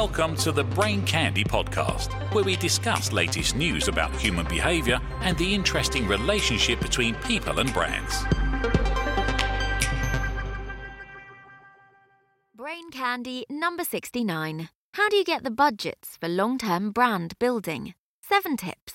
Welcome 0.00 0.34
to 0.36 0.50
the 0.50 0.64
Brain 0.64 1.04
Candy 1.04 1.44
podcast, 1.44 2.10
where 2.32 2.42
we 2.42 2.56
discuss 2.56 3.12
latest 3.12 3.54
news 3.54 3.86
about 3.86 4.16
human 4.16 4.46
behavior 4.46 4.98
and 5.20 5.36
the 5.36 5.54
interesting 5.54 6.08
relationship 6.08 6.80
between 6.80 7.14
people 7.16 7.58
and 7.58 7.70
brands. 7.74 8.24
Brain 12.54 12.90
Candy 12.90 13.44
number 13.50 13.84
69. 13.84 14.70
How 14.94 15.10
do 15.10 15.16
you 15.16 15.22
get 15.24 15.44
the 15.44 15.50
budgets 15.50 16.16
for 16.18 16.30
long 16.30 16.56
term 16.56 16.92
brand 16.92 17.38
building? 17.38 17.92
Seven 18.22 18.56
tips. 18.56 18.94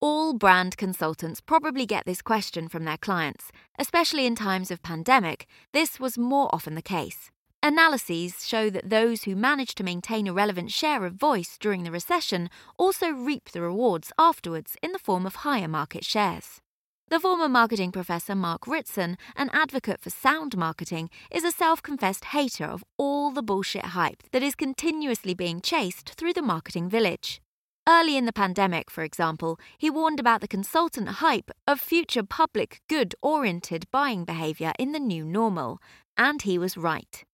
All 0.00 0.32
brand 0.32 0.78
consultants 0.78 1.42
probably 1.42 1.84
get 1.84 2.06
this 2.06 2.22
question 2.22 2.70
from 2.70 2.86
their 2.86 2.96
clients, 2.96 3.52
especially 3.78 4.24
in 4.24 4.34
times 4.34 4.70
of 4.70 4.82
pandemic. 4.82 5.44
This 5.74 6.00
was 6.00 6.16
more 6.16 6.48
often 6.54 6.74
the 6.74 6.80
case. 6.80 7.30
Analyses 7.62 8.46
show 8.48 8.70
that 8.70 8.88
those 8.88 9.24
who 9.24 9.36
manage 9.36 9.74
to 9.74 9.84
maintain 9.84 10.26
a 10.26 10.32
relevant 10.32 10.72
share 10.72 11.04
of 11.04 11.12
voice 11.12 11.58
during 11.60 11.82
the 11.82 11.90
recession 11.90 12.48
also 12.78 13.10
reap 13.10 13.50
the 13.50 13.60
rewards 13.60 14.10
afterwards 14.18 14.76
in 14.82 14.92
the 14.92 14.98
form 14.98 15.26
of 15.26 15.36
higher 15.36 15.68
market 15.68 16.02
shares. 16.02 16.62
The 17.10 17.20
former 17.20 17.50
marketing 17.50 17.92
professor 17.92 18.34
Mark 18.34 18.66
Ritson, 18.66 19.18
an 19.36 19.50
advocate 19.52 20.00
for 20.00 20.08
sound 20.08 20.56
marketing, 20.56 21.10
is 21.30 21.44
a 21.44 21.52
self 21.52 21.82
confessed 21.82 22.26
hater 22.26 22.64
of 22.64 22.82
all 22.96 23.30
the 23.30 23.42
bullshit 23.42 23.86
hype 23.86 24.22
that 24.32 24.42
is 24.42 24.54
continuously 24.54 25.34
being 25.34 25.60
chased 25.60 26.10
through 26.10 26.32
the 26.32 26.40
marketing 26.40 26.88
village. 26.88 27.42
Early 27.86 28.16
in 28.16 28.24
the 28.24 28.32
pandemic, 28.32 28.90
for 28.90 29.04
example, 29.04 29.60
he 29.76 29.90
warned 29.90 30.20
about 30.20 30.40
the 30.40 30.48
consultant 30.48 31.08
hype 31.08 31.50
of 31.66 31.78
future 31.78 32.22
public 32.22 32.80
good 32.88 33.14
oriented 33.20 33.84
buying 33.90 34.24
behaviour 34.24 34.72
in 34.78 34.92
the 34.92 35.00
new 35.00 35.24
normal, 35.24 35.78
and 36.16 36.40
he 36.40 36.56
was 36.56 36.78
right. 36.78 37.24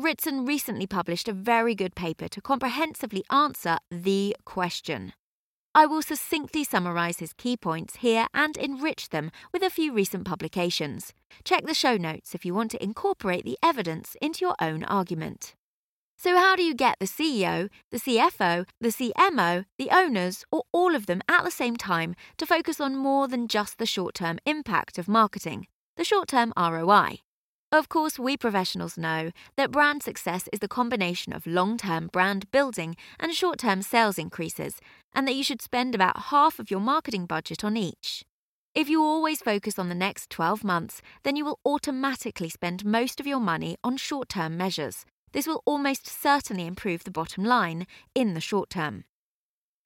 Ritson 0.00 0.46
recently 0.46 0.86
published 0.86 1.26
a 1.26 1.32
very 1.32 1.74
good 1.74 1.96
paper 1.96 2.28
to 2.28 2.40
comprehensively 2.40 3.24
answer 3.32 3.78
the 3.90 4.36
question. 4.44 5.12
I 5.74 5.86
will 5.86 6.02
succinctly 6.02 6.62
summarise 6.62 7.18
his 7.18 7.32
key 7.32 7.56
points 7.56 7.96
here 7.96 8.28
and 8.32 8.56
enrich 8.56 9.08
them 9.08 9.32
with 9.52 9.64
a 9.64 9.70
few 9.70 9.92
recent 9.92 10.24
publications. 10.24 11.12
Check 11.42 11.66
the 11.66 11.74
show 11.74 11.96
notes 11.96 12.32
if 12.32 12.44
you 12.44 12.54
want 12.54 12.70
to 12.70 12.82
incorporate 12.82 13.44
the 13.44 13.58
evidence 13.60 14.16
into 14.22 14.44
your 14.44 14.54
own 14.60 14.84
argument. 14.84 15.56
So, 16.16 16.36
how 16.36 16.54
do 16.54 16.62
you 16.62 16.74
get 16.74 16.96
the 17.00 17.06
CEO, 17.06 17.68
the 17.90 17.98
CFO, 17.98 18.66
the 18.80 18.88
CMO, 18.90 19.64
the 19.78 19.90
owners, 19.90 20.44
or 20.52 20.62
all 20.72 20.94
of 20.94 21.06
them 21.06 21.22
at 21.28 21.42
the 21.42 21.50
same 21.50 21.76
time 21.76 22.14
to 22.36 22.46
focus 22.46 22.80
on 22.80 22.96
more 22.96 23.26
than 23.26 23.48
just 23.48 23.78
the 23.78 23.86
short 23.86 24.14
term 24.14 24.38
impact 24.46 24.96
of 24.96 25.08
marketing, 25.08 25.66
the 25.96 26.04
short 26.04 26.28
term 26.28 26.52
ROI? 26.56 27.18
Of 27.70 27.90
course, 27.90 28.18
we 28.18 28.38
professionals 28.38 28.96
know 28.96 29.30
that 29.56 29.70
brand 29.70 30.02
success 30.02 30.48
is 30.54 30.60
the 30.60 30.68
combination 30.68 31.34
of 31.34 31.46
long 31.46 31.76
term 31.76 32.06
brand 32.06 32.50
building 32.50 32.96
and 33.20 33.34
short 33.34 33.58
term 33.58 33.82
sales 33.82 34.16
increases, 34.16 34.80
and 35.14 35.28
that 35.28 35.34
you 35.34 35.42
should 35.42 35.60
spend 35.60 35.94
about 35.94 36.24
half 36.30 36.58
of 36.58 36.70
your 36.70 36.80
marketing 36.80 37.26
budget 37.26 37.62
on 37.62 37.76
each. 37.76 38.24
If 38.74 38.88
you 38.88 39.02
always 39.02 39.42
focus 39.42 39.78
on 39.78 39.90
the 39.90 39.94
next 39.94 40.30
12 40.30 40.64
months, 40.64 41.02
then 41.24 41.36
you 41.36 41.44
will 41.44 41.58
automatically 41.66 42.48
spend 42.48 42.86
most 42.86 43.20
of 43.20 43.26
your 43.26 43.40
money 43.40 43.76
on 43.84 43.98
short 43.98 44.30
term 44.30 44.56
measures. 44.56 45.04
This 45.32 45.46
will 45.46 45.62
almost 45.66 46.06
certainly 46.06 46.66
improve 46.66 47.04
the 47.04 47.10
bottom 47.10 47.44
line 47.44 47.86
in 48.14 48.32
the 48.32 48.40
short 48.40 48.70
term. 48.70 49.04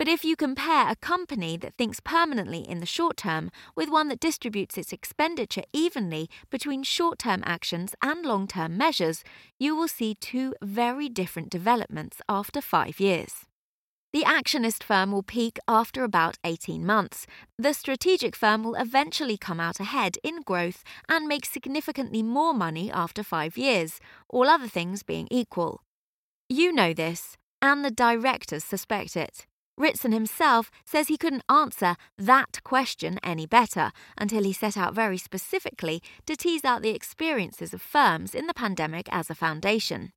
But 0.02 0.08
if 0.08 0.24
you 0.24 0.34
compare 0.34 0.90
a 0.90 0.96
company 0.96 1.56
that 1.58 1.76
thinks 1.78 2.00
permanently 2.00 2.68
in 2.68 2.80
the 2.80 2.86
short 2.86 3.16
term 3.16 3.52
with 3.76 3.88
one 3.88 4.08
that 4.08 4.18
distributes 4.18 4.76
its 4.76 4.92
expenditure 4.92 5.62
evenly 5.72 6.28
between 6.50 6.82
short 6.82 7.20
term 7.20 7.40
actions 7.46 7.94
and 8.02 8.26
long 8.26 8.48
term 8.48 8.76
measures, 8.76 9.22
you 9.60 9.76
will 9.76 9.86
see 9.86 10.16
two 10.16 10.56
very 10.60 11.08
different 11.08 11.50
developments 11.50 12.20
after 12.28 12.60
five 12.60 12.98
years. 12.98 13.46
The 14.12 14.24
actionist 14.24 14.82
firm 14.82 15.12
will 15.12 15.22
peak 15.22 15.60
after 15.68 16.02
about 16.02 16.36
18 16.42 16.84
months. 16.84 17.24
The 17.56 17.72
strategic 17.72 18.34
firm 18.34 18.64
will 18.64 18.74
eventually 18.74 19.36
come 19.38 19.60
out 19.60 19.78
ahead 19.78 20.16
in 20.24 20.42
growth 20.42 20.82
and 21.08 21.28
make 21.28 21.46
significantly 21.46 22.24
more 22.24 22.54
money 22.54 22.90
after 22.90 23.22
five 23.22 23.56
years, 23.56 24.00
all 24.28 24.48
other 24.48 24.66
things 24.66 25.04
being 25.04 25.28
equal. 25.30 25.84
You 26.48 26.72
know 26.72 26.92
this, 26.92 27.36
and 27.62 27.84
the 27.84 27.92
directors 27.92 28.64
suspect 28.64 29.16
it. 29.16 29.46
Ritson 29.76 30.12
himself 30.12 30.70
says 30.84 31.08
he 31.08 31.16
couldn't 31.16 31.44
answer 31.48 31.96
that 32.18 32.62
question 32.62 33.18
any 33.22 33.46
better 33.46 33.90
until 34.18 34.44
he 34.44 34.52
set 34.52 34.76
out 34.76 34.94
very 34.94 35.18
specifically 35.18 36.02
to 36.26 36.36
tease 36.36 36.64
out 36.64 36.82
the 36.82 36.90
experiences 36.90 37.72
of 37.72 37.80
firms 37.80 38.34
in 38.34 38.46
the 38.46 38.54
pandemic 38.54 39.08
as 39.10 39.30
a 39.30 39.34
foundation. 39.34 40.12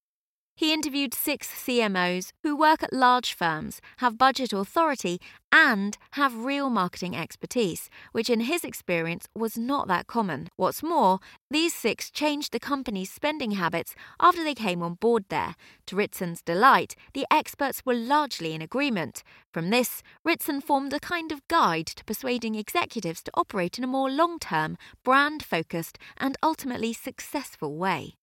He 0.57 0.71
interviewed 0.71 1.13
six 1.13 1.49
CMOs 1.49 2.31
who 2.41 2.55
work 2.55 2.81
at 2.81 2.93
large 2.93 3.33
firms, 3.33 3.81
have 3.97 4.17
budget 4.17 4.53
authority, 4.53 5.19
and 5.51 5.97
have 6.11 6.45
real 6.45 6.69
marketing 6.69 7.13
expertise, 7.13 7.89
which 8.13 8.29
in 8.29 8.39
his 8.39 8.63
experience 8.63 9.27
was 9.35 9.57
not 9.57 9.89
that 9.89 10.07
common. 10.07 10.47
What's 10.55 10.81
more, 10.81 11.19
these 11.51 11.73
six 11.73 12.09
changed 12.09 12.53
the 12.53 12.59
company's 12.61 13.11
spending 13.11 13.51
habits 13.51 13.95
after 14.17 14.45
they 14.45 14.53
came 14.53 14.81
on 14.81 14.93
board 14.93 15.25
there. 15.27 15.55
To 15.87 15.97
Ritson's 15.97 16.41
delight, 16.41 16.95
the 17.13 17.27
experts 17.29 17.81
were 17.85 17.93
largely 17.93 18.53
in 18.53 18.61
agreement. 18.61 19.23
From 19.51 19.71
this, 19.71 20.01
Ritson 20.23 20.61
formed 20.61 20.93
a 20.93 21.01
kind 21.01 21.33
of 21.33 21.45
guide 21.49 21.87
to 21.87 22.05
persuading 22.05 22.55
executives 22.55 23.21
to 23.23 23.31
operate 23.33 23.77
in 23.77 23.83
a 23.83 23.87
more 23.87 24.09
long 24.09 24.39
term, 24.39 24.77
brand 25.03 25.43
focused, 25.43 25.97
and 26.17 26.37
ultimately 26.41 26.93
successful 26.93 27.75
way. 27.75 28.13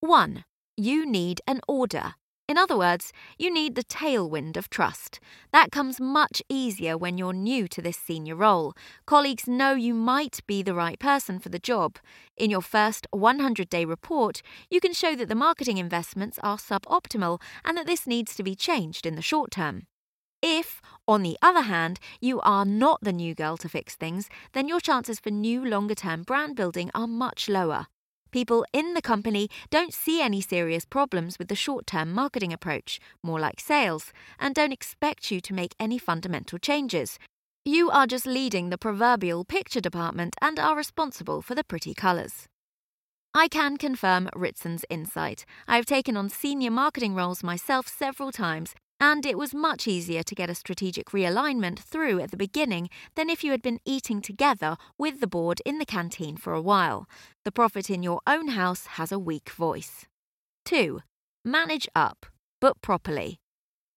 1 0.00 0.44
you 0.80 1.04
need 1.04 1.40
an 1.46 1.60
order. 1.68 2.14
In 2.48 2.58
other 2.58 2.76
words, 2.76 3.12
you 3.38 3.52
need 3.52 3.76
the 3.76 3.84
tailwind 3.84 4.56
of 4.56 4.68
trust. 4.70 5.20
That 5.52 5.70
comes 5.70 6.00
much 6.00 6.42
easier 6.48 6.98
when 6.98 7.16
you're 7.16 7.32
new 7.32 7.68
to 7.68 7.80
this 7.80 7.96
senior 7.96 8.34
role. 8.34 8.74
Colleagues 9.06 9.46
know 9.46 9.74
you 9.74 9.94
might 9.94 10.40
be 10.48 10.60
the 10.60 10.74
right 10.74 10.98
person 10.98 11.38
for 11.38 11.48
the 11.48 11.60
job. 11.60 11.98
In 12.36 12.50
your 12.50 12.62
first 12.62 13.06
100 13.12 13.68
day 13.68 13.84
report, 13.84 14.42
you 14.68 14.80
can 14.80 14.92
show 14.92 15.14
that 15.14 15.28
the 15.28 15.34
marketing 15.36 15.78
investments 15.78 16.40
are 16.42 16.56
suboptimal 16.56 17.40
and 17.64 17.76
that 17.76 17.86
this 17.86 18.04
needs 18.04 18.34
to 18.34 18.42
be 18.42 18.56
changed 18.56 19.06
in 19.06 19.14
the 19.14 19.22
short 19.22 19.52
term. 19.52 19.86
If, 20.42 20.80
on 21.06 21.22
the 21.22 21.36
other 21.40 21.62
hand, 21.62 22.00
you 22.20 22.40
are 22.40 22.64
not 22.64 22.98
the 23.02 23.12
new 23.12 23.34
girl 23.34 23.58
to 23.58 23.68
fix 23.68 23.94
things, 23.94 24.28
then 24.54 24.66
your 24.66 24.80
chances 24.80 25.20
for 25.20 25.30
new 25.30 25.64
longer 25.64 25.94
term 25.94 26.22
brand 26.24 26.56
building 26.56 26.90
are 26.94 27.06
much 27.06 27.48
lower. 27.48 27.86
People 28.30 28.64
in 28.72 28.94
the 28.94 29.02
company 29.02 29.48
don't 29.70 29.92
see 29.92 30.22
any 30.22 30.40
serious 30.40 30.84
problems 30.84 31.38
with 31.38 31.48
the 31.48 31.54
short 31.54 31.86
term 31.86 32.12
marketing 32.12 32.52
approach, 32.52 33.00
more 33.22 33.40
like 33.40 33.60
sales, 33.60 34.12
and 34.38 34.54
don't 34.54 34.72
expect 34.72 35.30
you 35.30 35.40
to 35.40 35.54
make 35.54 35.74
any 35.80 35.98
fundamental 35.98 36.58
changes. 36.58 37.18
You 37.64 37.90
are 37.90 38.06
just 38.06 38.26
leading 38.26 38.70
the 38.70 38.78
proverbial 38.78 39.44
picture 39.44 39.80
department 39.80 40.34
and 40.40 40.58
are 40.58 40.76
responsible 40.76 41.42
for 41.42 41.54
the 41.54 41.64
pretty 41.64 41.92
colours. 41.92 42.46
I 43.34 43.48
can 43.48 43.76
confirm 43.76 44.28
Ritson's 44.34 44.84
insight. 44.88 45.44
I 45.68 45.76
have 45.76 45.86
taken 45.86 46.16
on 46.16 46.30
senior 46.30 46.70
marketing 46.70 47.14
roles 47.14 47.42
myself 47.42 47.86
several 47.86 48.32
times 48.32 48.74
and 49.00 49.24
it 49.24 49.38
was 49.38 49.54
much 49.54 49.88
easier 49.88 50.22
to 50.22 50.34
get 50.34 50.50
a 50.50 50.54
strategic 50.54 51.06
realignment 51.06 51.78
through 51.78 52.20
at 52.20 52.30
the 52.30 52.36
beginning 52.36 52.88
than 53.16 53.30
if 53.30 53.42
you 53.42 53.50
had 53.50 53.62
been 53.62 53.80
eating 53.84 54.20
together 54.20 54.76
with 54.98 55.20
the 55.20 55.26
board 55.26 55.60
in 55.64 55.78
the 55.78 55.86
canteen 55.86 56.36
for 56.36 56.52
a 56.52 56.60
while. 56.60 57.08
The 57.44 57.52
prophet 57.52 57.88
in 57.88 58.02
your 58.02 58.20
own 58.26 58.48
house 58.48 58.86
has 58.98 59.10
a 59.10 59.18
weak 59.18 59.50
voice. 59.50 60.06
2. 60.66 61.00
Manage 61.44 61.88
up, 61.96 62.26
but 62.60 62.80
properly. 62.82 63.39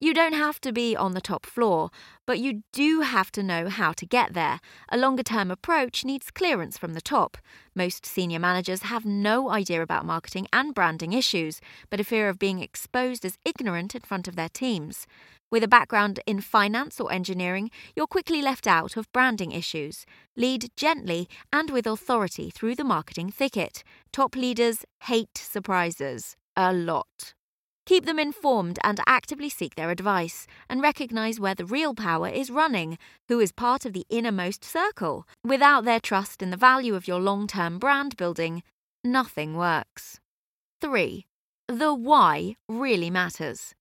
You 0.03 0.13
don't 0.13 0.33
have 0.33 0.59
to 0.59 0.73
be 0.73 0.97
on 0.97 1.13
the 1.13 1.21
top 1.21 1.45
floor, 1.45 1.89
but 2.25 2.37
you 2.37 2.63
do 2.73 2.99
have 2.99 3.31
to 3.31 3.41
know 3.41 3.69
how 3.69 3.93
to 3.93 4.05
get 4.05 4.33
there. 4.33 4.59
A 4.89 4.97
longer 4.97 5.23
term 5.23 5.49
approach 5.49 6.03
needs 6.03 6.29
clearance 6.29 6.77
from 6.77 6.93
the 6.93 6.99
top. 6.99 7.37
Most 7.73 8.05
senior 8.05 8.37
managers 8.37 8.81
have 8.81 9.05
no 9.05 9.49
idea 9.49 9.81
about 9.81 10.05
marketing 10.05 10.47
and 10.51 10.75
branding 10.75 11.13
issues, 11.13 11.61
but 11.89 12.01
a 12.01 12.03
fear 12.03 12.27
of 12.27 12.37
being 12.37 12.59
exposed 12.59 13.23
as 13.23 13.37
ignorant 13.45 13.95
in 13.95 14.01
front 14.01 14.27
of 14.27 14.35
their 14.35 14.49
teams. 14.49 15.07
With 15.49 15.63
a 15.63 15.69
background 15.69 16.19
in 16.25 16.41
finance 16.41 16.99
or 16.99 17.09
engineering, 17.09 17.71
you're 17.95 18.05
quickly 18.05 18.41
left 18.41 18.67
out 18.67 18.97
of 18.97 19.09
branding 19.13 19.53
issues. 19.53 20.05
Lead 20.35 20.69
gently 20.75 21.29
and 21.53 21.69
with 21.69 21.87
authority 21.87 22.49
through 22.49 22.75
the 22.75 22.83
marketing 22.83 23.31
thicket. 23.31 23.85
Top 24.11 24.35
leaders 24.35 24.83
hate 25.03 25.37
surprises. 25.37 26.35
A 26.57 26.73
lot. 26.73 27.35
Keep 27.85 28.05
them 28.05 28.17
informed 28.17 28.79
and 28.83 28.99
actively 29.05 29.49
seek 29.49 29.75
their 29.75 29.91
advice, 29.91 30.47
and 30.69 30.81
recognize 30.81 31.39
where 31.39 31.55
the 31.55 31.65
real 31.65 31.93
power 31.93 32.29
is 32.29 32.49
running, 32.49 32.97
who 33.27 33.39
is 33.39 33.51
part 33.51 33.85
of 33.85 33.93
the 33.93 34.05
innermost 34.09 34.63
circle. 34.63 35.27
Without 35.43 35.83
their 35.83 35.99
trust 35.99 36.41
in 36.41 36.49
the 36.49 36.57
value 36.57 36.95
of 36.95 37.07
your 37.07 37.19
long 37.19 37.45
term 37.45 37.79
brand 37.79 38.15
building, 38.15 38.63
nothing 39.03 39.55
works. 39.57 40.19
3. 40.79 41.25
The 41.67 41.93
why 41.93 42.55
really 42.69 43.09
matters. 43.09 43.73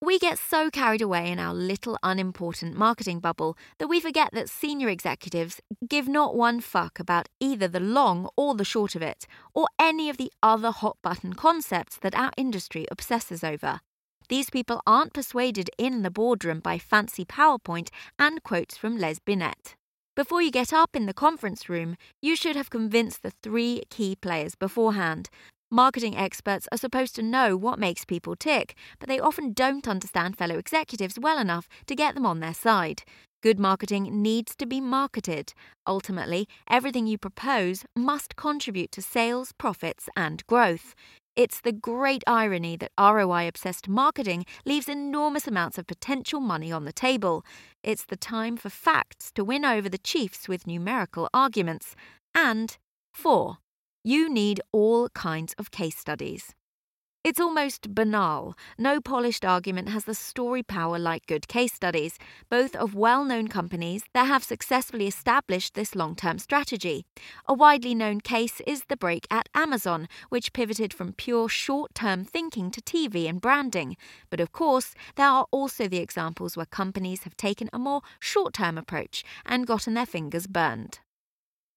We 0.00 0.20
get 0.20 0.38
so 0.38 0.70
carried 0.70 1.02
away 1.02 1.28
in 1.28 1.40
our 1.40 1.52
little 1.52 1.98
unimportant 2.04 2.76
marketing 2.76 3.18
bubble 3.18 3.56
that 3.78 3.88
we 3.88 3.98
forget 3.98 4.30
that 4.32 4.48
senior 4.48 4.88
executives 4.88 5.60
give 5.88 6.06
not 6.06 6.36
one 6.36 6.60
fuck 6.60 7.00
about 7.00 7.28
either 7.40 7.66
the 7.66 7.80
long 7.80 8.28
or 8.36 8.54
the 8.54 8.64
short 8.64 8.94
of 8.94 9.02
it, 9.02 9.26
or 9.54 9.66
any 9.76 10.08
of 10.08 10.16
the 10.16 10.30
other 10.40 10.70
hot 10.70 10.98
button 11.02 11.32
concepts 11.32 11.96
that 11.96 12.14
our 12.14 12.30
industry 12.36 12.86
obsesses 12.92 13.42
over. 13.42 13.80
These 14.28 14.50
people 14.50 14.82
aren't 14.86 15.14
persuaded 15.14 15.68
in 15.78 16.02
the 16.02 16.12
boardroom 16.12 16.60
by 16.60 16.78
fancy 16.78 17.24
PowerPoint 17.24 17.88
and 18.20 18.40
quotes 18.44 18.76
from 18.76 18.98
Les 18.98 19.18
Binet. 19.18 19.74
Before 20.14 20.40
you 20.40 20.52
get 20.52 20.72
up 20.72 20.94
in 20.94 21.06
the 21.06 21.14
conference 21.14 21.68
room, 21.68 21.96
you 22.22 22.36
should 22.36 22.54
have 22.54 22.70
convinced 22.70 23.24
the 23.24 23.32
three 23.42 23.82
key 23.90 24.14
players 24.14 24.54
beforehand. 24.54 25.28
Marketing 25.70 26.16
experts 26.16 26.66
are 26.72 26.78
supposed 26.78 27.14
to 27.14 27.22
know 27.22 27.54
what 27.54 27.78
makes 27.78 28.06
people 28.06 28.34
tick, 28.34 28.74
but 28.98 29.06
they 29.06 29.20
often 29.20 29.52
don't 29.52 29.86
understand 29.86 30.38
fellow 30.38 30.56
executives 30.56 31.18
well 31.18 31.38
enough 31.38 31.68
to 31.86 31.94
get 31.94 32.14
them 32.14 32.24
on 32.24 32.40
their 32.40 32.54
side. 32.54 33.02
Good 33.42 33.60
marketing 33.60 34.22
needs 34.22 34.56
to 34.56 34.64
be 34.64 34.80
marketed. 34.80 35.52
Ultimately, 35.86 36.48
everything 36.70 37.06
you 37.06 37.18
propose 37.18 37.84
must 37.94 38.34
contribute 38.34 38.90
to 38.92 39.02
sales, 39.02 39.52
profits, 39.58 40.08
and 40.16 40.44
growth. 40.46 40.94
It's 41.36 41.60
the 41.60 41.72
great 41.72 42.24
irony 42.26 42.78
that 42.78 42.92
ROI 42.98 43.46
obsessed 43.46 43.88
marketing 43.88 44.46
leaves 44.64 44.88
enormous 44.88 45.46
amounts 45.46 45.76
of 45.76 45.86
potential 45.86 46.40
money 46.40 46.72
on 46.72 46.86
the 46.86 46.94
table. 46.94 47.44
It's 47.84 48.06
the 48.06 48.16
time 48.16 48.56
for 48.56 48.70
facts 48.70 49.30
to 49.32 49.44
win 49.44 49.66
over 49.66 49.90
the 49.90 49.98
chiefs 49.98 50.48
with 50.48 50.66
numerical 50.66 51.28
arguments. 51.34 51.94
And, 52.34 52.76
four, 53.12 53.58
you 54.08 54.26
need 54.30 54.58
all 54.72 55.10
kinds 55.10 55.52
of 55.58 55.70
case 55.70 55.94
studies. 55.94 56.54
It's 57.24 57.38
almost 57.38 57.94
banal. 57.94 58.54
No 58.78 59.02
polished 59.02 59.44
argument 59.44 59.90
has 59.90 60.06
the 60.06 60.14
story 60.14 60.62
power 60.62 60.98
like 60.98 61.26
good 61.26 61.46
case 61.46 61.74
studies, 61.74 62.16
both 62.48 62.74
of 62.74 62.94
well 62.94 63.22
known 63.22 63.48
companies 63.48 64.04
that 64.14 64.24
have 64.24 64.42
successfully 64.42 65.06
established 65.06 65.74
this 65.74 65.94
long 65.94 66.16
term 66.16 66.38
strategy. 66.38 67.04
A 67.46 67.52
widely 67.52 67.94
known 67.94 68.22
case 68.22 68.62
is 68.66 68.84
the 68.88 68.96
break 68.96 69.26
at 69.30 69.50
Amazon, 69.54 70.08
which 70.30 70.54
pivoted 70.54 70.94
from 70.94 71.12
pure 71.12 71.50
short 71.50 71.94
term 71.94 72.24
thinking 72.24 72.70
to 72.70 72.80
TV 72.80 73.28
and 73.28 73.42
branding. 73.42 73.94
But 74.30 74.40
of 74.40 74.52
course, 74.52 74.94
there 75.16 75.28
are 75.28 75.46
also 75.50 75.86
the 75.86 75.98
examples 75.98 76.56
where 76.56 76.64
companies 76.64 77.24
have 77.24 77.36
taken 77.36 77.68
a 77.74 77.78
more 77.78 78.00
short 78.20 78.54
term 78.54 78.78
approach 78.78 79.22
and 79.44 79.66
gotten 79.66 79.92
their 79.92 80.06
fingers 80.06 80.46
burned. 80.46 81.00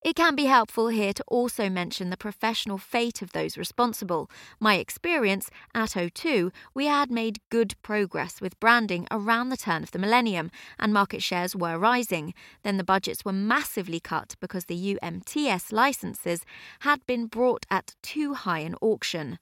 It 0.03 0.15
can 0.15 0.35
be 0.35 0.45
helpful 0.45 0.87
here 0.87 1.13
to 1.13 1.23
also 1.27 1.69
mention 1.69 2.09
the 2.09 2.17
professional 2.17 2.79
fate 2.79 3.21
of 3.21 3.33
those 3.33 3.55
responsible. 3.55 4.31
My 4.59 4.75
experience 4.77 5.51
at 5.75 5.91
O2, 5.91 6.51
we 6.73 6.87
had 6.87 7.11
made 7.11 7.37
good 7.51 7.75
progress 7.83 8.41
with 8.41 8.59
branding 8.59 9.05
around 9.11 9.49
the 9.49 9.57
turn 9.57 9.83
of 9.83 9.91
the 9.91 9.99
millennium, 9.99 10.49
and 10.79 10.91
market 10.91 11.21
shares 11.21 11.55
were 11.55 11.77
rising. 11.77 12.33
Then 12.63 12.77
the 12.77 12.83
budgets 12.83 13.23
were 13.23 13.31
massively 13.31 13.99
cut 13.99 14.35
because 14.39 14.65
the 14.65 14.95
UMTS 14.95 15.71
licenses 15.71 16.45
had 16.79 17.05
been 17.05 17.27
brought 17.27 17.67
at 17.69 17.93
too 18.01 18.33
high 18.33 18.59
an 18.59 18.73
auction. 18.81 19.37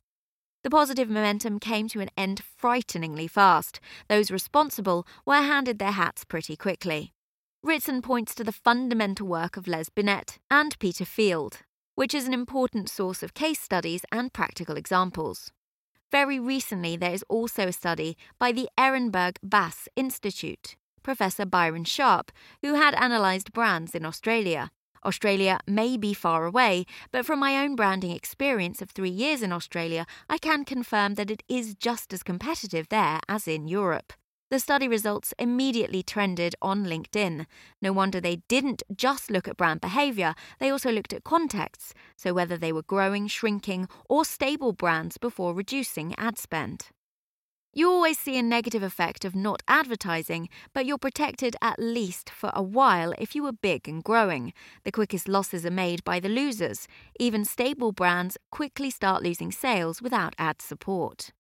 The 0.66 0.70
positive 0.70 1.10
momentum 1.10 1.60
came 1.60 1.88
to 1.88 2.02
an 2.02 2.10
end 2.18 2.44
frighteningly 2.58 3.28
fast. 3.28 3.80
Those 4.10 4.30
responsible 4.30 5.08
were 5.26 5.36
handed 5.36 5.80
their 5.80 5.92
hats 5.92 6.26
pretty 6.26 6.58
quickly. 6.58 7.14
Ritson 7.62 8.02
points 8.02 8.34
to 8.36 8.46
the 8.46 8.54
fundamental 8.54 9.28
work 9.28 9.58
of 9.58 9.68
Les 9.68 9.90
Binet 9.90 10.40
and 10.50 10.80
Peter 10.80 11.04
Field, 11.04 11.58
which 11.96 12.14
is 12.14 12.26
an 12.26 12.34
important 12.34 12.88
source 12.90 13.22
of 13.22 13.34
case 13.34 13.60
studies 13.60 14.06
and 14.14 14.32
practical 14.32 14.78
examples. 14.78 15.52
Very 16.10 16.40
recently, 16.40 16.96
there 16.96 17.14
is 17.14 17.26
also 17.28 17.68
a 17.68 17.74
study 17.74 18.16
by 18.40 18.54
the 18.54 18.70
Ehrenberg 18.78 19.36
Bass 19.44 19.90
Institute, 19.98 20.78
Professor 21.04 21.46
Byron 21.46 21.84
Sharp, 21.84 22.32
who 22.62 22.76
had 22.76 22.94
analysed 22.94 23.52
brands 23.52 23.94
in 23.94 24.06
Australia. 24.06 24.72
Australia 25.04 25.60
may 25.68 25.98
be 25.98 26.14
far 26.14 26.46
away, 26.46 26.86
but 27.12 27.26
from 27.26 27.40
my 27.40 27.62
own 27.62 27.76
branding 27.76 28.12
experience 28.12 28.82
of 28.82 28.92
three 28.92 29.10
years 29.10 29.42
in 29.42 29.52
Australia, 29.52 30.06
I 30.30 30.38
can 30.38 30.64
confirm 30.64 31.16
that 31.16 31.30
it 31.30 31.44
is 31.50 31.76
just 31.76 32.14
as 32.14 32.24
competitive 32.24 32.88
there 32.88 33.20
as 33.28 33.50
in 33.50 33.68
Europe. 33.68 34.14
The 34.50 34.60
study 34.60 34.88
results 34.88 35.32
immediately 35.38 36.02
trended 36.02 36.56
on 36.60 36.86
LinkedIn. 36.86 37.46
No 37.84 37.94
wonder 37.94 38.20
they 38.20 38.38
didn't 38.48 38.82
just 38.96 39.30
look 39.30 39.48
at 39.48 39.58
brand 39.58 39.80
behaviour, 39.80 40.34
they 40.60 40.72
also 40.72 40.92
looked 40.92 41.14
at 41.14 41.24
contexts, 41.24 41.94
so 42.16 42.34
whether 42.34 42.58
they 42.58 42.74
were 42.74 42.82
growing, 42.82 43.28
shrinking, 43.28 43.88
or 44.10 44.26
stable 44.26 44.74
brands 44.74 45.20
before 45.20 45.54
reducing 45.54 46.16
ad 46.18 46.40
spend. 46.40 46.88
You 47.72 47.92
always 47.92 48.18
see 48.18 48.36
a 48.36 48.42
negative 48.42 48.82
effect 48.82 49.24
of 49.24 49.36
not 49.36 49.62
advertising, 49.68 50.50
but 50.74 50.88
you're 50.88 50.98
protected 50.98 51.56
at 51.62 51.78
least 51.78 52.32
for 52.32 52.50
a 52.56 52.64
while 52.64 53.14
if 53.20 53.36
you 53.36 53.46
are 53.46 53.52
big 53.52 53.88
and 53.88 54.04
growing. 54.04 54.54
The 54.84 54.92
quickest 54.92 55.28
losses 55.28 55.64
are 55.64 55.72
made 55.72 56.04
by 56.04 56.20
the 56.20 56.30
losers. 56.30 56.88
Even 57.20 57.46
stable 57.46 57.92
brands 57.92 58.38
quickly 58.52 58.90
start 58.90 59.22
losing 59.22 59.52
sales 59.52 60.02
without 60.02 60.34
ad 60.40 60.64
support. 60.64 61.32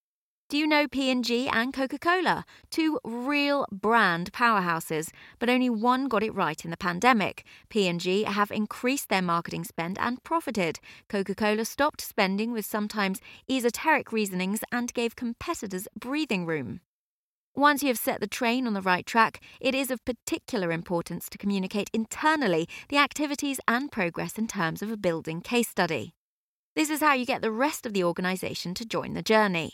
Do 0.50 0.58
you 0.58 0.66
know 0.66 0.88
P&G 0.88 1.48
and 1.48 1.72
Coca-Cola? 1.72 2.44
Two 2.72 3.00
real 3.04 3.68
brand 3.72 4.34
powerhouses, 4.34 5.12
but 5.38 5.48
only 5.48 5.70
one 5.70 6.08
got 6.08 6.24
it 6.24 6.34
right 6.34 6.66
in 6.66 6.72
the 6.72 6.78
pandemic. 6.78 7.44
P&G 7.70 8.24
have 8.24 8.50
increased 8.50 9.10
their 9.10 9.22
marketing 9.22 9.64
spend 9.64 10.00
and 10.00 10.24
profited. 10.24 10.80
Coca-Cola 11.08 11.66
stopped 11.66 12.02
spending 12.02 12.52
with 12.52 12.66
sometimes 12.66 13.22
esoteric 13.48 14.12
reasonings 14.12 14.62
and 14.72 14.92
gave 14.96 15.16
competitors 15.16 15.88
breathing 15.96 16.48
room. 16.48 16.80
Once 17.56 17.84
you 17.84 17.90
have 17.90 18.00
set 18.00 18.20
the 18.20 18.26
train 18.26 18.66
on 18.66 18.74
the 18.74 18.82
right 18.82 19.06
track, 19.06 19.42
it 19.62 19.76
is 19.76 19.92
of 19.92 20.04
particular 20.04 20.72
importance 20.72 21.30
to 21.30 21.38
communicate 21.38 21.92
internally 21.94 22.68
the 22.88 22.98
activities 22.98 23.60
and 23.68 23.92
progress 23.92 24.40
in 24.40 24.48
terms 24.48 24.82
of 24.82 24.92
a 24.92 24.98
building 24.98 25.42
case 25.42 25.70
study. 25.70 26.16
This 26.76 26.90
is 26.90 27.02
how 27.02 27.14
you 27.14 27.28
get 27.28 27.44
the 27.44 27.52
rest 27.52 27.86
of 27.86 27.94
the 27.94 28.04
organisation 28.04 28.74
to 28.74 28.84
join 28.84 29.14
the 29.14 29.22
journey. 29.22 29.74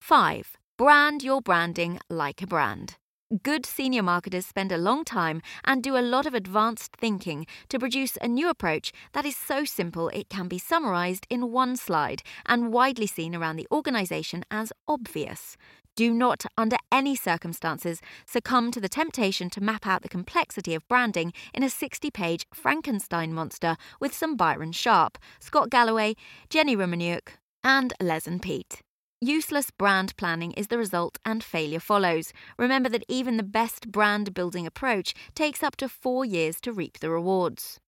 5. 0.00 0.56
Brand 0.78 1.22
your 1.22 1.40
branding 1.40 1.98
like 2.08 2.40
a 2.42 2.46
brand. 2.46 2.96
Good 3.42 3.66
senior 3.66 4.02
marketers 4.02 4.46
spend 4.46 4.72
a 4.72 4.78
long 4.78 5.04
time 5.04 5.42
and 5.64 5.82
do 5.82 5.98
a 5.98 6.00
lot 6.00 6.24
of 6.24 6.32
advanced 6.32 6.96
thinking 6.96 7.46
to 7.68 7.78
produce 7.78 8.16
a 8.22 8.26
new 8.26 8.48
approach 8.48 8.90
that 9.12 9.26
is 9.26 9.36
so 9.36 9.66
simple 9.66 10.08
it 10.08 10.30
can 10.30 10.48
be 10.48 10.58
summarized 10.58 11.26
in 11.28 11.52
one 11.52 11.76
slide 11.76 12.22
and 12.46 12.72
widely 12.72 13.06
seen 13.06 13.34
around 13.34 13.56
the 13.56 13.68
organization 13.70 14.46
as 14.50 14.72
obvious. 14.86 15.58
Do 15.94 16.14
not, 16.14 16.46
under 16.56 16.78
any 16.90 17.14
circumstances, 17.14 18.00
succumb 18.24 18.70
to 18.70 18.80
the 18.80 18.88
temptation 18.88 19.50
to 19.50 19.60
map 19.60 19.86
out 19.86 20.00
the 20.00 20.08
complexity 20.08 20.74
of 20.74 20.88
branding 20.88 21.34
in 21.52 21.62
a 21.62 21.68
60 21.68 22.10
page 22.10 22.46
Frankenstein 22.54 23.34
monster 23.34 23.76
with 24.00 24.14
some 24.14 24.36
Byron 24.36 24.72
Sharp, 24.72 25.18
Scott 25.38 25.68
Galloway, 25.68 26.14
Jenny 26.48 26.74
Romaniuk, 26.76 27.28
and 27.62 27.92
Les 28.00 28.26
and 28.26 28.40
Pete. 28.40 28.80
Useless 29.20 29.72
brand 29.72 30.16
planning 30.16 30.52
is 30.52 30.68
the 30.68 30.78
result 30.78 31.18
and 31.24 31.42
failure 31.42 31.80
follows. 31.80 32.32
Remember 32.56 32.88
that 32.88 33.04
even 33.08 33.36
the 33.36 33.42
best 33.42 33.90
brand 33.90 34.32
building 34.32 34.64
approach 34.64 35.12
takes 35.34 35.60
up 35.60 35.74
to 35.76 35.88
four 35.88 36.24
years 36.24 36.60
to 36.60 36.72
reap 36.72 37.00
the 37.00 37.10
rewards. 37.10 37.80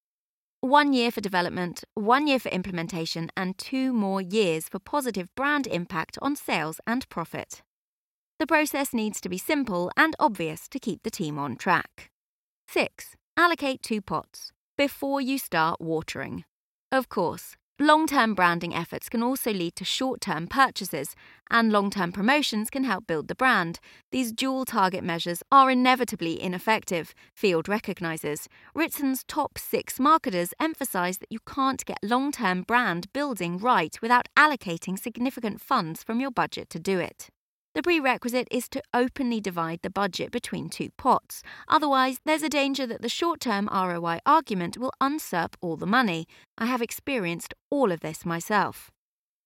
One 0.60 0.92
year 0.92 1.12
for 1.12 1.20
development, 1.20 1.84
one 1.94 2.26
year 2.26 2.40
for 2.40 2.48
implementation, 2.48 3.30
and 3.36 3.56
two 3.56 3.92
more 3.92 4.20
years 4.20 4.68
for 4.68 4.80
positive 4.80 5.32
brand 5.36 5.68
impact 5.68 6.18
on 6.20 6.34
sales 6.34 6.80
and 6.84 7.08
profit. 7.08 7.62
The 8.40 8.46
process 8.48 8.92
needs 8.92 9.20
to 9.20 9.28
be 9.28 9.38
simple 9.38 9.92
and 9.96 10.16
obvious 10.18 10.66
to 10.68 10.80
keep 10.80 11.04
the 11.04 11.10
team 11.12 11.38
on 11.38 11.54
track. 11.56 12.10
6. 12.66 13.14
Allocate 13.36 13.82
two 13.82 14.02
pots 14.02 14.50
before 14.76 15.20
you 15.20 15.38
start 15.38 15.80
watering. 15.80 16.44
Of 16.90 17.08
course, 17.08 17.56
Long 17.82 18.06
term 18.06 18.34
branding 18.34 18.74
efforts 18.74 19.08
can 19.08 19.22
also 19.22 19.54
lead 19.54 19.74
to 19.76 19.86
short 19.86 20.20
term 20.20 20.48
purchases, 20.48 21.14
and 21.50 21.72
long 21.72 21.88
term 21.88 22.12
promotions 22.12 22.68
can 22.68 22.84
help 22.84 23.06
build 23.06 23.28
the 23.28 23.34
brand. 23.34 23.80
These 24.12 24.32
dual 24.32 24.66
target 24.66 25.02
measures 25.02 25.42
are 25.50 25.70
inevitably 25.70 26.42
ineffective, 26.42 27.14
Field 27.32 27.70
recognises. 27.70 28.48
Ritson's 28.74 29.24
top 29.24 29.56
six 29.56 29.98
marketers 29.98 30.52
emphasise 30.60 31.16
that 31.16 31.32
you 31.32 31.38
can't 31.46 31.82
get 31.86 31.96
long 32.02 32.32
term 32.32 32.64
brand 32.64 33.10
building 33.14 33.56
right 33.56 33.96
without 34.02 34.28
allocating 34.36 34.98
significant 34.98 35.58
funds 35.58 36.02
from 36.02 36.20
your 36.20 36.30
budget 36.30 36.68
to 36.68 36.78
do 36.78 36.98
it. 36.98 37.30
The 37.72 37.82
prerequisite 37.82 38.48
is 38.50 38.68
to 38.70 38.82
openly 38.92 39.40
divide 39.40 39.80
the 39.82 39.90
budget 39.90 40.32
between 40.32 40.68
two 40.68 40.90
pots. 40.96 41.40
Otherwise, 41.68 42.18
there's 42.24 42.42
a 42.42 42.48
danger 42.48 42.84
that 42.84 43.00
the 43.00 43.08
short 43.08 43.38
term 43.38 43.68
ROI 43.72 44.18
argument 44.26 44.76
will 44.76 44.92
usurp 45.00 45.56
all 45.60 45.76
the 45.76 45.86
money. 45.86 46.26
I 46.58 46.66
have 46.66 46.82
experienced 46.82 47.54
all 47.70 47.92
of 47.92 48.00
this 48.00 48.26
myself. 48.26 48.90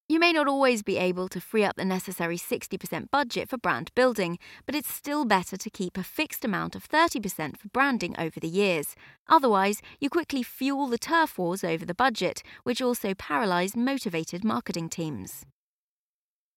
You 0.08 0.18
may 0.18 0.32
not 0.32 0.48
always 0.48 0.82
be 0.82 0.96
able 0.96 1.28
to 1.28 1.40
free 1.40 1.64
up 1.64 1.76
the 1.76 1.84
necessary 1.84 2.38
60% 2.38 3.10
budget 3.10 3.50
for 3.50 3.58
brand 3.58 3.90
building, 3.94 4.38
but 4.64 4.74
it's 4.74 4.92
still 4.92 5.26
better 5.26 5.58
to 5.58 5.70
keep 5.70 5.98
a 5.98 6.02
fixed 6.02 6.46
amount 6.46 6.74
of 6.74 6.88
30% 6.88 7.58
for 7.58 7.68
branding 7.68 8.14
over 8.18 8.40
the 8.40 8.48
years. 8.48 8.94
Otherwise, 9.28 9.82
you 10.00 10.08
quickly 10.08 10.42
fuel 10.42 10.86
the 10.86 10.98
turf 10.98 11.38
wars 11.38 11.62
over 11.62 11.84
the 11.84 11.94
budget, 11.94 12.42
which 12.62 12.80
also 12.80 13.12
paralyse 13.12 13.76
motivated 13.76 14.44
marketing 14.44 14.88
teams. 14.88 15.44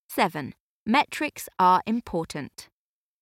7. 0.10 0.54
Metrics 0.90 1.50
are 1.60 1.82
important. 1.86 2.70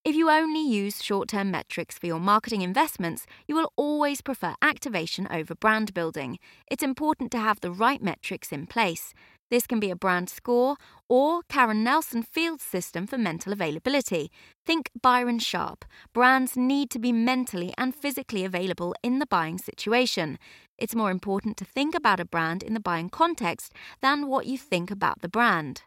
If 0.03 0.15
you 0.15 0.29
only 0.29 0.61
use 0.61 1.03
short 1.03 1.29
term 1.29 1.49
metrics 1.49 1.97
for 1.97 2.05
your 2.05 2.19
marketing 2.19 2.61
investments, 2.61 3.25
you 3.47 3.55
will 3.55 3.73
always 3.75 4.21
prefer 4.21 4.53
activation 4.61 5.27
over 5.31 5.55
brand 5.55 5.91
building. 5.95 6.37
It's 6.69 6.83
important 6.83 7.31
to 7.31 7.39
have 7.39 7.61
the 7.61 7.71
right 7.71 8.03
metrics 8.03 8.51
in 8.51 8.67
place. 8.67 9.15
This 9.49 9.65
can 9.65 9.79
be 9.79 9.89
a 9.89 9.95
brand 9.95 10.29
score 10.29 10.75
or 11.09 11.41
Karen 11.49 11.83
Nelson 11.83 12.21
Field's 12.21 12.61
system 12.61 13.07
for 13.07 13.17
mental 13.17 13.51
availability. 13.51 14.29
Think 14.63 14.91
Byron 15.01 15.39
Sharp. 15.39 15.85
Brands 16.13 16.55
need 16.55 16.91
to 16.91 16.99
be 16.99 17.11
mentally 17.11 17.73
and 17.79 17.95
physically 17.95 18.45
available 18.45 18.93
in 19.01 19.17
the 19.17 19.25
buying 19.25 19.57
situation. 19.57 20.37
It's 20.77 20.93
more 20.93 21.09
important 21.09 21.57
to 21.57 21.65
think 21.65 21.95
about 21.95 22.19
a 22.19 22.25
brand 22.25 22.61
in 22.61 22.75
the 22.75 22.79
buying 22.79 23.09
context 23.09 23.73
than 24.03 24.27
what 24.27 24.45
you 24.45 24.55
think 24.55 24.91
about 24.91 25.23
the 25.23 25.29
brand. 25.29 25.81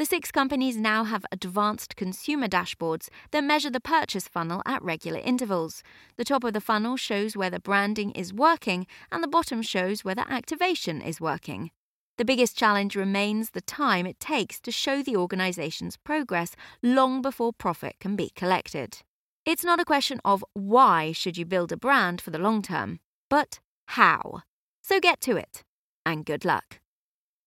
The 0.00 0.06
six 0.06 0.32
companies 0.32 0.78
now 0.78 1.04
have 1.04 1.26
advanced 1.30 1.94
consumer 1.94 2.48
dashboards 2.48 3.10
that 3.32 3.44
measure 3.44 3.68
the 3.68 3.80
purchase 3.80 4.26
funnel 4.26 4.62
at 4.64 4.82
regular 4.82 5.20
intervals. 5.20 5.82
The 6.16 6.24
top 6.24 6.42
of 6.42 6.54
the 6.54 6.60
funnel 6.62 6.96
shows 6.96 7.36
whether 7.36 7.58
branding 7.58 8.12
is 8.12 8.32
working, 8.32 8.86
and 9.12 9.22
the 9.22 9.28
bottom 9.28 9.60
shows 9.60 10.02
whether 10.02 10.24
activation 10.26 11.02
is 11.02 11.20
working. 11.20 11.70
The 12.16 12.24
biggest 12.24 12.56
challenge 12.56 12.96
remains 12.96 13.50
the 13.50 13.60
time 13.60 14.06
it 14.06 14.18
takes 14.18 14.58
to 14.60 14.72
show 14.72 15.02
the 15.02 15.16
organisation's 15.18 15.98
progress 15.98 16.56
long 16.82 17.20
before 17.20 17.52
profit 17.52 17.96
can 18.00 18.16
be 18.16 18.30
collected. 18.34 19.02
It's 19.44 19.64
not 19.64 19.80
a 19.80 19.84
question 19.84 20.18
of 20.24 20.42
why 20.54 21.12
should 21.12 21.36
you 21.36 21.44
build 21.44 21.72
a 21.72 21.76
brand 21.76 22.22
for 22.22 22.30
the 22.30 22.38
long 22.38 22.62
term, 22.62 23.00
but 23.28 23.60
how. 23.88 24.44
So 24.80 24.98
get 24.98 25.20
to 25.20 25.36
it, 25.36 25.62
and 26.06 26.24
good 26.24 26.46
luck. 26.46 26.80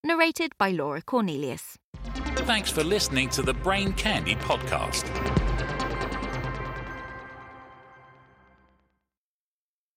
Narrated 0.03 0.51
by 0.59 0.69
Laura 0.69 1.01
Cornelius. 1.01 1.79
Thanks 2.45 2.69
for 2.69 2.83
listening 2.83 3.29
to 3.29 3.41
the 3.41 3.53
Brain 3.53 3.93
Candy 3.93 4.35
podcast. 4.35 5.52